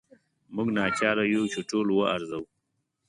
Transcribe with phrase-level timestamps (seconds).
[0.55, 2.45] موږ ناچاره یو چې ټول وارزوو.